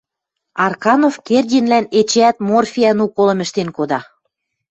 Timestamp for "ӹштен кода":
3.45-3.99